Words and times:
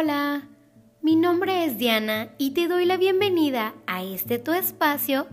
Hola, 0.00 0.48
mi 1.02 1.16
nombre 1.16 1.64
es 1.64 1.76
Diana 1.76 2.32
y 2.38 2.52
te 2.52 2.68
doy 2.68 2.84
la 2.84 2.96
bienvenida 2.96 3.74
a 3.88 4.04
este 4.04 4.38
tu 4.38 4.52
espacio 4.52 5.26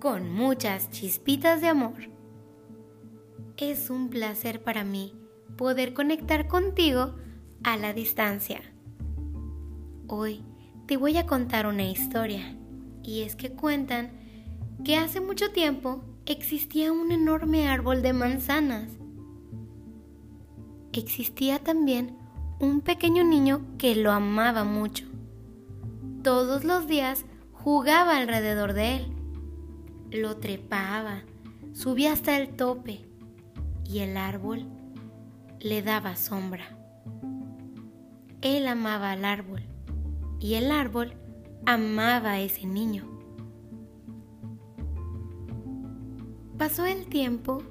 con 0.00 0.32
muchas 0.32 0.88
chispitas 0.88 1.60
de 1.60 1.68
amor. 1.68 2.08
Es 3.58 3.90
un 3.90 4.08
placer 4.08 4.62
para 4.62 4.84
mí 4.84 5.12
poder 5.58 5.92
conectar 5.92 6.48
contigo 6.48 7.16
a 7.62 7.76
la 7.76 7.92
distancia. 7.92 8.62
Hoy 10.06 10.42
te 10.86 10.96
voy 10.96 11.18
a 11.18 11.26
contar 11.26 11.66
una 11.66 11.84
historia 11.84 12.56
y 13.02 13.20
es 13.20 13.36
que 13.36 13.50
cuentan 13.50 14.12
que 14.82 14.96
hace 14.96 15.20
mucho 15.20 15.52
tiempo 15.52 16.02
existía 16.24 16.90
un 16.90 17.12
enorme 17.12 17.68
árbol 17.68 18.00
de 18.00 18.14
manzanas. 18.14 18.88
Existía 20.94 21.58
también 21.58 22.23
un 22.64 22.80
pequeño 22.80 23.24
niño 23.24 23.60
que 23.78 23.94
lo 23.94 24.10
amaba 24.10 24.64
mucho. 24.64 25.04
Todos 26.22 26.64
los 26.64 26.86
días 26.86 27.24
jugaba 27.52 28.16
alrededor 28.16 28.72
de 28.72 28.96
él. 28.96 29.12
Lo 30.10 30.36
trepaba, 30.38 31.22
subía 31.72 32.12
hasta 32.12 32.36
el 32.36 32.56
tope 32.56 33.04
y 33.84 33.98
el 33.98 34.16
árbol 34.16 34.66
le 35.60 35.82
daba 35.82 36.16
sombra. 36.16 36.78
Él 38.40 38.66
amaba 38.66 39.12
al 39.12 39.24
árbol 39.24 39.62
y 40.40 40.54
el 40.54 40.70
árbol 40.70 41.14
amaba 41.66 42.32
a 42.32 42.40
ese 42.40 42.66
niño. 42.66 43.04
Pasó 46.58 46.86
el 46.86 47.06
tiempo 47.06 47.62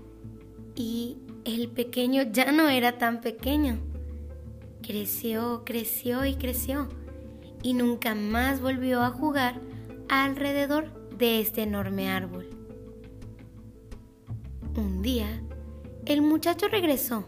y 0.76 1.18
el 1.46 1.70
pequeño 1.70 2.24
ya 2.32 2.52
no 2.52 2.70
era 2.70 2.98
tan 2.98 3.22
pequeño. 3.22 3.93
Creció, 4.84 5.64
creció 5.66 6.26
y 6.26 6.36
creció 6.36 6.90
y 7.64 7.74
nunca 7.74 8.14
más 8.16 8.62
volvió 8.62 9.02
a 9.02 9.12
jugar 9.12 9.62
alrededor 10.10 11.10
de 11.18 11.40
este 11.40 11.64
enorme 11.64 12.10
árbol. 12.10 12.50
Un 14.76 15.02
día, 15.02 15.42
el 16.06 16.22
muchacho 16.22 16.68
regresó. 16.68 17.26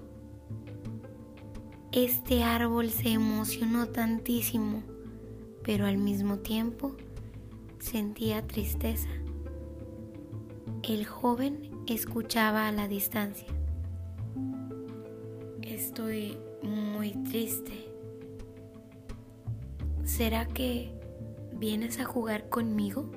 Este 1.94 2.44
árbol 2.44 2.90
se 2.90 3.14
emocionó 3.14 3.88
tantísimo, 3.88 4.84
pero 5.64 5.86
al 5.86 5.98
mismo 5.98 6.40
tiempo 6.40 6.98
sentía 7.80 8.46
tristeza. 8.46 9.08
El 10.84 11.06
joven 11.06 11.72
escuchaba 11.88 12.68
a 12.68 12.74
la 12.74 12.90
distancia. 12.90 13.48
Estoy 15.62 16.38
muy 16.68 17.12
triste. 17.30 17.90
¿Será 20.04 20.48
que 20.48 20.92
vienes 21.54 22.00
a 22.00 22.06
jugar 22.06 22.50
conmigo? 22.50 23.12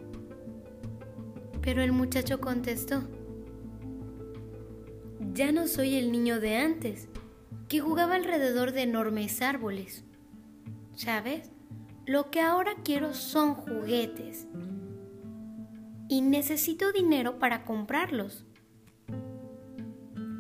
Pero 1.60 1.82
el 1.82 1.92
muchacho 1.92 2.40
contestó, 2.40 3.02
ya 5.34 5.52
no 5.52 5.68
soy 5.68 5.96
el 5.96 6.10
niño 6.10 6.40
de 6.40 6.56
antes, 6.56 7.08
que 7.68 7.80
jugaba 7.80 8.14
alrededor 8.14 8.72
de 8.72 8.82
enormes 8.82 9.42
árboles. 9.42 10.04
¿Sabes? 10.94 11.50
Lo 12.06 12.30
que 12.30 12.40
ahora 12.40 12.72
quiero 12.82 13.14
son 13.14 13.54
juguetes. 13.54 14.48
Y 16.08 16.22
necesito 16.22 16.90
dinero 16.90 17.38
para 17.38 17.64
comprarlos. 17.64 18.46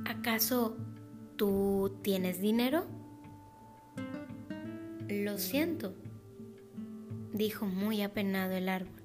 ¿Acaso 0.06 0.76
tú 1.36 1.98
tienes 2.02 2.40
dinero? 2.40 2.97
Lo 5.08 5.38
siento, 5.38 5.94
dijo 7.32 7.64
muy 7.64 8.02
apenado 8.02 8.52
el 8.52 8.68
árbol, 8.68 9.02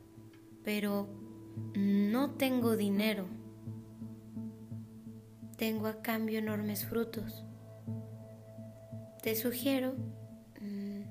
pero 0.62 1.08
no 1.76 2.32
tengo 2.32 2.76
dinero. 2.76 3.26
Tengo 5.56 5.88
a 5.88 6.02
cambio 6.02 6.40
enormes 6.40 6.86
frutos. 6.86 7.46
Te 9.22 9.34
sugiero, 9.36 9.94
mm, 10.60 11.04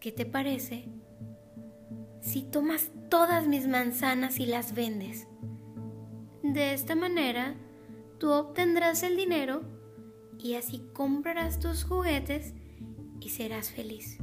¿qué 0.00 0.10
te 0.10 0.26
parece 0.26 0.88
si 2.20 2.42
tomas 2.42 2.90
todas 3.10 3.46
mis 3.46 3.68
manzanas 3.68 4.40
y 4.40 4.46
las 4.46 4.74
vendes? 4.74 5.28
De 6.42 6.72
esta 6.72 6.96
manera, 6.96 7.54
tú 8.18 8.32
obtendrás 8.32 9.04
el 9.04 9.16
dinero 9.16 9.62
y 10.36 10.54
así 10.54 10.80
comprarás 10.94 11.60
tus 11.60 11.84
juguetes 11.84 12.54
y 13.20 13.28
serás 13.28 13.70
feliz. 13.70 14.18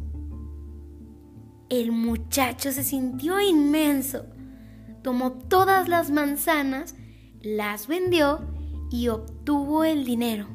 El 1.69 1.91
muchacho 1.91 2.71
se 2.71 2.83
sintió 2.83 3.39
inmenso. 3.41 4.25
Tomó 5.03 5.33
todas 5.33 5.89
las 5.89 6.11
manzanas, 6.11 6.95
las 7.41 7.87
vendió 7.87 8.39
y 8.89 9.09
obtuvo 9.09 9.83
el 9.83 10.05
dinero. 10.05 10.47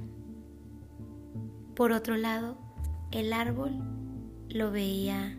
Por 1.75 1.93
otro 1.93 2.17
lado, 2.17 2.57
el 3.11 3.33
árbol 3.33 3.73
lo 4.49 4.71
veía 4.71 5.37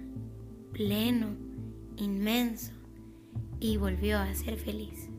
pleno, 0.71 1.27
inmenso, 1.97 2.71
y 3.59 3.77
volvió 3.77 4.19
a 4.19 4.33
ser 4.35 4.57
feliz. 4.57 5.09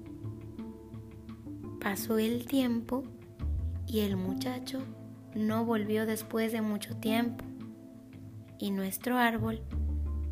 Pasó 1.80 2.18
el 2.18 2.46
tiempo 2.46 3.04
y 3.86 4.00
el 4.00 4.16
muchacho 4.16 4.80
no 5.34 5.64
volvió 5.64 6.06
después 6.06 6.52
de 6.52 6.62
mucho 6.62 6.96
tiempo 6.96 7.44
y 8.58 8.70
nuestro 8.70 9.18
árbol 9.18 9.60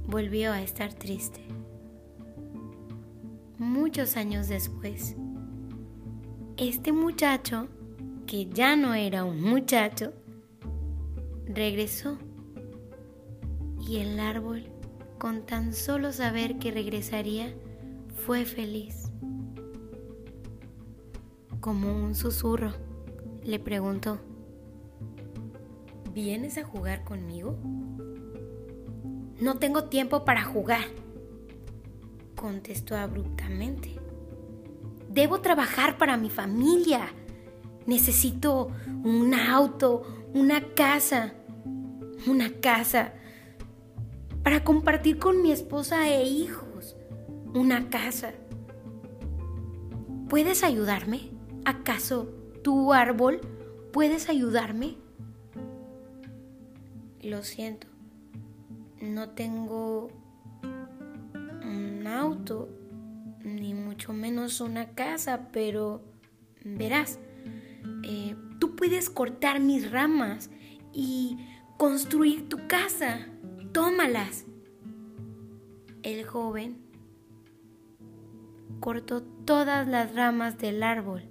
volvió 0.07 0.53
a 0.53 0.63
estar 0.63 0.93
triste. 0.93 1.41
Muchos 3.59 4.17
años 4.17 4.49
después, 4.49 5.17
este 6.57 6.93
muchacho, 6.93 7.69
que 8.27 8.47
ya 8.47 8.77
no 8.77 8.95
era 8.95 9.25
un 9.25 9.43
muchacho, 9.43 10.13
regresó 11.47 12.19
y 13.87 13.99
el 13.99 14.19
árbol, 14.21 14.65
con 15.19 15.45
tan 15.45 15.73
solo 15.73 16.13
saber 16.13 16.59
que 16.59 16.71
regresaría, 16.71 17.55
fue 18.25 18.45
feliz. 18.45 19.11
Como 21.61 21.93
un 21.93 22.15
susurro, 22.15 22.73
le 23.45 23.59
preguntó, 23.59 24.19
¿vienes 26.13 26.59
a 26.59 26.65
jugar 26.65 27.05
conmigo? 27.05 27.57
No 29.43 29.57
tengo 29.57 29.83
tiempo 29.87 30.25
para 30.25 30.45
jugar, 30.45 30.85
contestó 32.37 32.95
abruptamente. 32.95 33.99
Debo 35.09 35.41
trabajar 35.41 35.99
para 35.99 36.17
mi 36.17 36.31
familia. 36.31 37.09
Necesito 37.85 38.69
un 39.03 39.35
auto, 39.35 40.05
una 40.33 40.61
casa, 40.75 41.35
una 42.29 42.53
casa 42.61 43.15
para 44.45 44.63
compartir 44.63 45.19
con 45.19 45.43
mi 45.43 45.51
esposa 45.51 46.09
e 46.09 46.23
hijos. 46.23 46.95
Una 47.53 47.91
casa. 47.91 48.35
¿Puedes 50.29 50.63
ayudarme? 50.63 51.33
¿Acaso 51.65 52.27
tu 52.63 52.93
árbol 52.93 53.41
puedes 53.93 54.29
ayudarme? 54.29 54.99
Lo 57.23 57.43
siento, 57.43 57.89
no 59.03 59.31
tengo 59.31 60.11
un 60.63 62.07
auto, 62.07 62.69
ni 63.43 63.75
mucho 63.75 64.13
menos 64.13 64.61
una 64.61 64.91
casa, 64.95 65.49
pero 65.53 66.03
verás, 66.65 67.19
eh, 68.05 68.37
tú 68.61 68.77
puedes 68.77 69.11
cortar 69.11 69.59
mis 69.59 69.91
ramas 69.91 70.51
y 70.93 71.37
construir 71.79 72.49
tu 72.49 72.69
casa. 72.69 73.27
Tómalas. 73.73 74.47
El 76.05 76.25
joven 76.25 76.79
cortó 78.79 79.23
todas 79.23 79.89
las 79.89 80.15
ramas 80.15 80.59
del 80.59 80.83
árbol, 80.83 81.25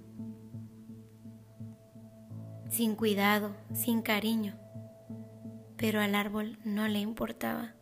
sin 2.68 2.96
cuidado, 2.96 3.54
sin 3.74 4.02
cariño 4.02 4.61
pero 5.82 6.00
al 6.00 6.14
árbol 6.14 6.58
no 6.64 6.86
le 6.86 7.00
importaba. 7.00 7.74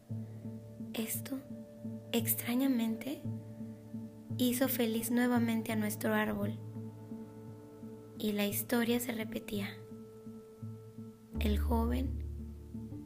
Esto, 0.95 1.39
extrañamente, 2.13 3.21
hizo 4.39 4.69
feliz 4.69 5.11
nuevamente 5.11 5.73
a 5.73 5.77
nuestro 5.77 6.15
árbol 6.15 6.59
y 8.19 8.33
la 8.33 8.47
historia 8.47 9.01
se 9.01 9.13
repetía. 9.13 9.69
El 11.41 11.59
joven 11.59 12.25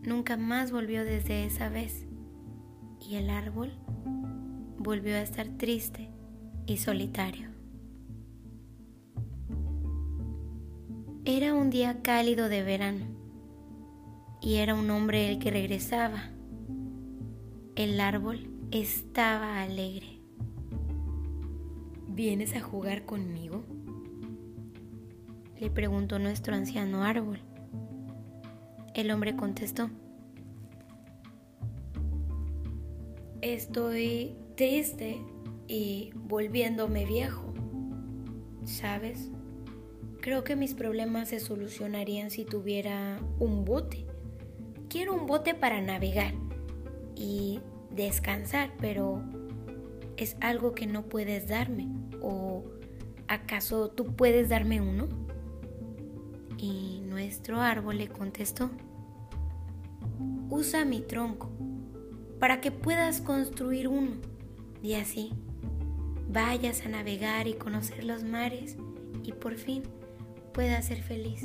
nunca 0.05 0.37
más 0.37 0.71
volvió 0.71 1.05
desde 1.05 1.45
esa 1.45 1.69
vez 1.69 2.07
y 3.01 3.17
el 3.17 3.31
árbol 3.31 3.73
volvió 4.79 5.17
a 5.17 5.23
estar 5.23 5.49
triste 5.59 6.09
y 6.67 6.77
solitario. 6.77 7.49
Era 11.25 11.53
un 11.53 11.71
día 11.71 12.01
cálido 12.01 12.49
de 12.49 12.63
verano 12.63 13.24
y 14.45 14.57
era 14.57 14.75
un 14.75 14.91
hombre 14.91 15.31
el 15.31 15.39
que 15.39 15.51
regresaba 15.51 16.31
El 17.77 17.99
árbol 17.99 18.51
estaba 18.73 19.63
alegre. 19.63 20.21
¿Vienes 22.09 22.55
a 22.55 22.61
jugar 22.61 23.07
conmigo? 23.07 23.65
Le 25.59 25.71
preguntó 25.71 26.19
nuestro 26.19 26.55
anciano 26.55 27.05
árbol. 27.05 27.41
El 28.95 29.11
hombre 29.11 29.35
contestó. 29.35 29.89
Estoy 33.41 34.37
triste 34.57 35.23
y 35.69 36.11
volviéndome 36.15 37.07
viejo. 37.07 37.55
¿Sabes? 38.65 39.31
Creo 40.21 40.45
que 40.45 40.55
mis 40.55 40.75
problemas 40.75 41.31
se 41.31 41.41
solucionarían 41.41 42.31
si 42.31 42.45
tuviera 42.45 43.19
un 43.39 43.65
bote. 43.65 44.14
Quiero 44.95 45.13
un 45.13 45.27
bote 45.27 45.55
para 45.55 45.81
navegar 45.81 46.35
y 47.17 47.59
descansar, 47.91 48.71
pero 48.81 49.25
es 50.17 50.37
algo 50.41 50.73
que 50.73 50.87
no 50.87 51.03
puedes 51.07 51.49
darme. 51.49 51.89
¿O 52.23 52.63
acaso 53.27 53.91
tú 53.91 54.15
puedes 54.15 54.51
darme 54.51 54.81
uno? 54.81 55.09
Y 56.59 57.01
nuestro 57.09 57.61
árbol 57.61 57.99
le 57.99 58.07
contestó, 58.07 58.71
usa 60.49 60.85
mi 60.85 61.01
tronco 61.01 61.51
para 62.39 62.61
que 62.61 62.71
puedas 62.71 63.21
construir 63.21 63.89
uno 63.89 64.13
y 64.81 64.95
así 64.95 65.33
vayas 66.29 66.87
a 66.87 66.89
navegar 66.89 67.49
y 67.49 67.55
conocer 67.55 68.05
los 68.05 68.23
mares 68.23 68.77
y 69.25 69.33
por 69.33 69.57
fin 69.57 69.83
puedas 70.53 70.85
ser 70.85 71.03
feliz. 71.03 71.43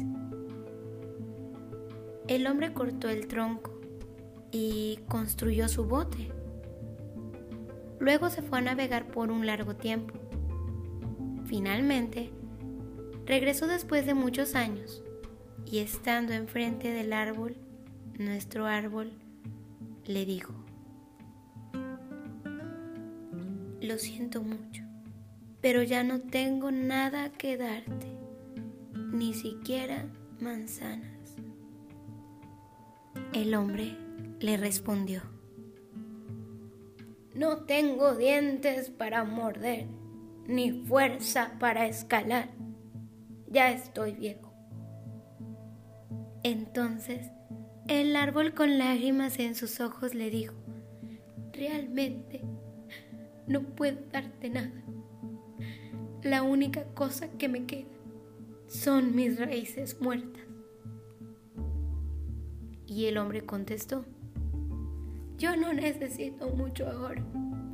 El 2.29 2.45
hombre 2.45 2.73
cortó 2.73 3.09
el 3.09 3.27
tronco 3.27 3.81
y 4.51 4.99
construyó 5.07 5.67
su 5.67 5.85
bote. 5.85 6.31
Luego 7.99 8.29
se 8.29 8.43
fue 8.43 8.59
a 8.59 8.61
navegar 8.61 9.07
por 9.07 9.31
un 9.31 9.47
largo 9.47 9.75
tiempo. 9.75 10.13
Finalmente, 11.45 12.29
regresó 13.25 13.65
después 13.65 14.05
de 14.05 14.13
muchos 14.13 14.53
años 14.53 15.03
y 15.65 15.79
estando 15.79 16.33
enfrente 16.33 16.91
del 16.91 17.13
árbol, 17.13 17.57
nuestro 18.19 18.67
árbol 18.67 19.11
le 20.05 20.23
dijo, 20.27 20.53
lo 23.81 23.97
siento 23.97 24.43
mucho, 24.43 24.83
pero 25.61 25.81
ya 25.81 26.03
no 26.03 26.19
tengo 26.21 26.69
nada 26.69 27.31
que 27.31 27.57
darte, 27.57 28.19
ni 28.93 29.33
siquiera 29.33 30.05
manzanas. 30.39 31.08
El 33.31 33.53
hombre 33.53 33.95
le 34.39 34.57
respondió, 34.57 35.21
no 37.35 37.57
tengo 37.57 38.15
dientes 38.15 38.89
para 38.89 39.23
morder, 39.23 39.85
ni 40.47 40.71
fuerza 40.71 41.53
para 41.59 41.85
escalar. 41.85 42.49
Ya 43.47 43.71
estoy 43.71 44.13
viejo. 44.13 44.51
Entonces, 46.41 47.29
el 47.87 48.15
árbol 48.15 48.55
con 48.55 48.79
lágrimas 48.79 49.37
en 49.37 49.53
sus 49.53 49.79
ojos 49.79 50.15
le 50.15 50.31
dijo, 50.31 50.55
realmente 51.53 52.41
no 53.45 53.61
puedo 53.61 53.99
darte 54.11 54.49
nada. 54.49 54.83
La 56.23 56.41
única 56.41 56.83
cosa 56.95 57.29
que 57.37 57.47
me 57.47 57.67
queda 57.67 57.89
son 58.67 59.15
mis 59.15 59.39
raíces 59.39 60.01
muertas. 60.01 60.49
Y 62.89 63.06
el 63.06 63.19
hombre 63.19 63.45
contestó, 63.45 64.03
yo 65.38 65.56
no 65.56 65.71
necesito 65.74 66.50
mucho 66.50 66.89
ahora, 66.89 67.24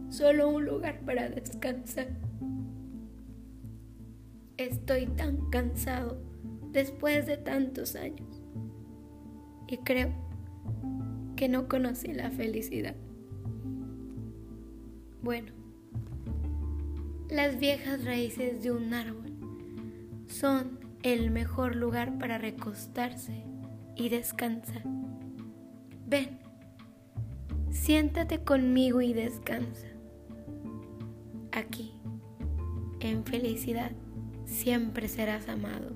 solo 0.09 0.49
un 0.49 0.65
lugar 0.65 0.99
para 1.05 1.29
descansar. 1.29 2.09
Estoy 4.57 5.07
tan 5.07 5.49
cansado 5.49 6.21
después 6.73 7.25
de 7.27 7.37
tantos 7.37 7.95
años 7.95 8.43
y 9.69 9.77
creo 9.77 10.11
que 11.37 11.47
no 11.47 11.69
conocí 11.69 12.13
la 12.13 12.29
felicidad. 12.31 12.95
Bueno, 15.23 15.53
las 17.29 17.57
viejas 17.57 18.03
raíces 18.03 18.61
de 18.63 18.71
un 18.73 18.93
árbol 18.93 19.33
son 20.27 20.77
el 21.03 21.31
mejor 21.31 21.77
lugar 21.77 22.17
para 22.19 22.37
recostarse 22.37 23.54
y 23.95 24.09
descansar. 24.09 24.83
Ven, 26.07 26.39
siéntate 27.71 28.43
conmigo 28.43 29.01
y 29.01 29.13
descansa. 29.13 29.87
Aquí, 31.51 31.93
en 32.99 33.23
felicidad, 33.25 33.91
siempre 34.45 35.07
serás 35.07 35.47
amado. 35.47 35.91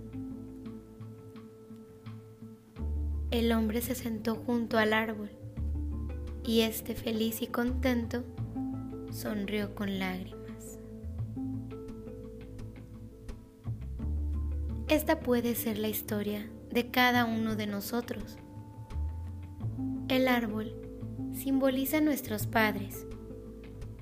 El 3.32 3.52
hombre 3.52 3.82
se 3.82 3.94
sentó 3.94 4.36
junto 4.36 4.78
al 4.78 4.94
árbol 4.94 5.30
y 6.44 6.62
este 6.62 6.96
feliz 6.96 7.42
y 7.42 7.48
contento 7.48 8.24
sonrió 9.12 9.76
con 9.76 10.00
lágrimas. 10.00 10.80
Esta 14.88 15.20
puede 15.20 15.54
ser 15.54 15.78
la 15.78 15.90
historia 15.90 16.50
de 16.72 16.92
cada 16.92 17.26
uno 17.26 17.56
de 17.56 17.68
nosotros. 17.68 18.38
El 20.08 20.28
árbol 20.28 20.74
simboliza 21.34 21.98
a 21.98 22.02
nuestros 22.02 22.48
padres. 22.48 23.06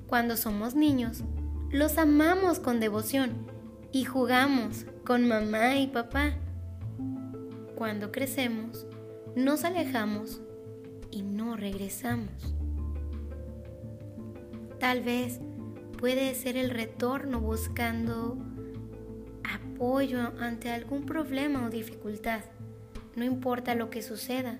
Cuando 0.07 0.37
somos 0.37 0.75
niños, 0.75 1.23
los 1.69 1.97
amamos 1.97 2.59
con 2.59 2.79
devoción 2.79 3.31
y 3.91 4.05
jugamos 4.05 4.85
con 5.05 5.27
mamá 5.27 5.77
y 5.77 5.87
papá. 5.87 6.33
Cuando 7.75 8.11
crecemos, 8.11 8.85
nos 9.35 9.63
alejamos 9.63 10.41
y 11.11 11.21
no 11.23 11.55
regresamos. 11.55 12.55
Tal 14.79 15.01
vez 15.01 15.39
puede 15.97 16.33
ser 16.35 16.57
el 16.57 16.69
retorno 16.69 17.39
buscando 17.39 18.37
apoyo 19.43 20.31
ante 20.39 20.69
algún 20.69 21.05
problema 21.05 21.65
o 21.65 21.69
dificultad, 21.69 22.41
no 23.17 23.25
importa 23.25 23.73
lo 23.73 23.89
que 23.89 24.03
suceda, 24.03 24.59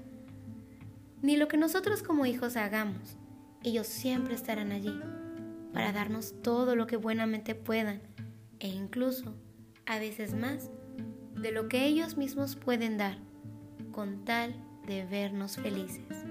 ni 1.22 1.38
lo 1.38 1.48
que 1.48 1.58
nosotros 1.58 2.02
como 2.02 2.26
hijos 2.26 2.58
hagamos, 2.58 3.16
ellos 3.64 3.86
siempre 3.86 4.34
estarán 4.34 4.72
allí 4.72 5.00
para 5.74 5.92
darnos 5.92 6.42
todo 6.42 6.76
lo 6.76 6.88
que 6.88 6.98
buenamente 6.98 7.54
puedan 7.54 8.02
e 8.60 8.68
incluso 8.68 9.36
a 9.86 10.00
veces 10.00 10.34
más 10.34 10.72
de 11.36 11.52
lo 11.52 11.68
que 11.68 11.86
ellos 11.86 12.18
mismos 12.18 12.56
pueden 12.56 12.98
dar 12.98 13.20
con 13.92 14.26
tal 14.26 14.56
de 14.88 15.06
vernos 15.06 15.58
felices. 15.58 16.26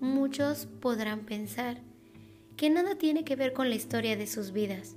Muchos 0.00 0.66
podrán 0.66 1.20
pensar 1.20 1.80
que 2.56 2.68
nada 2.68 2.96
tiene 2.96 3.24
que 3.24 3.36
ver 3.36 3.52
con 3.52 3.68
la 3.68 3.76
historia 3.76 4.16
de 4.16 4.26
sus 4.26 4.50
vidas, 4.50 4.96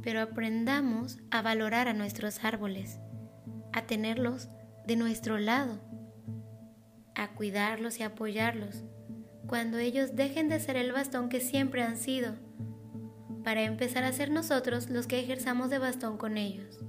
pero 0.00 0.20
aprendamos 0.20 1.18
a 1.32 1.42
valorar 1.42 1.88
a 1.88 1.92
nuestros 1.92 2.44
árboles, 2.44 3.00
a 3.72 3.86
tenerlos 3.86 4.48
de 4.86 4.96
nuestro 4.96 5.38
lado, 5.38 5.78
a 7.14 7.34
cuidarlos 7.34 7.98
y 7.98 8.02
apoyarlos 8.02 8.84
cuando 9.46 9.78
ellos 9.78 10.14
dejen 10.14 10.48
de 10.48 10.60
ser 10.60 10.76
el 10.76 10.92
bastón 10.92 11.28
que 11.28 11.40
siempre 11.40 11.82
han 11.82 11.96
sido, 11.96 12.36
para 13.44 13.62
empezar 13.62 14.04
a 14.04 14.12
ser 14.12 14.30
nosotros 14.30 14.88
los 14.88 15.06
que 15.06 15.20
ejerzamos 15.20 15.68
de 15.68 15.78
bastón 15.78 16.16
con 16.16 16.38
ellos. 16.38 16.80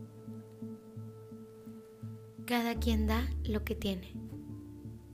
Cada 2.46 2.76
quien 2.76 3.08
da 3.08 3.28
lo 3.44 3.64
que 3.64 3.76
tiene, 3.76 4.14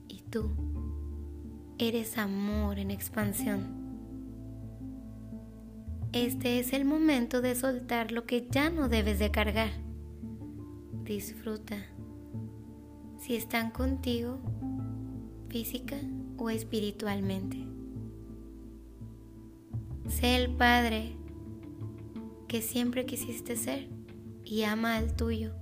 y 0.06 0.22
tú 0.30 0.54
eres 1.78 2.18
amor 2.18 2.78
en 2.78 2.90
expansión. 2.90 3.80
Este 6.12 6.58
es 6.58 6.72
el 6.72 6.84
momento 6.84 7.40
de 7.40 7.54
soltar 7.54 8.12
lo 8.12 8.26
que 8.26 8.46
ya 8.50 8.68
no 8.68 8.88
debes 8.88 9.18
de 9.18 9.30
cargar. 9.30 9.89
Disfruta. 11.10 11.74
Si 13.18 13.34
están 13.34 13.72
contigo, 13.72 14.38
física 15.48 15.96
o 16.36 16.50
espiritualmente. 16.50 17.66
Sé 20.06 20.36
el 20.36 20.54
Padre 20.54 21.16
que 22.46 22.62
siempre 22.62 23.06
quisiste 23.06 23.56
ser 23.56 23.88
y 24.44 24.62
ama 24.62 24.94
al 24.94 25.16
tuyo 25.16 25.52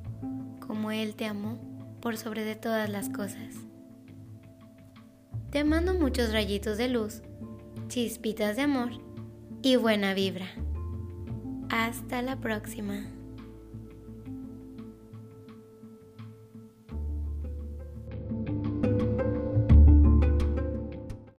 como 0.61 0.91
Él 0.91 1.15
te 1.15 1.25
amó 1.25 1.59
por 2.03 2.19
sobre 2.19 2.45
de 2.45 2.55
todas 2.55 2.91
las 2.91 3.09
cosas. 3.09 3.55
Te 5.51 5.65
mando 5.65 5.95
muchos 5.95 6.31
rayitos 6.31 6.77
de 6.77 6.89
luz, 6.89 7.23
chispitas 7.89 8.57
de 8.57 8.63
amor 8.65 8.91
y 9.63 9.77
buena 9.77 10.13
vibra. 10.13 10.49
Hasta 11.71 12.21
la 12.21 12.37
próxima. 12.37 13.18